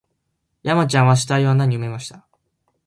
[0.63, 2.25] 山ちゃんは死体を穴に埋めました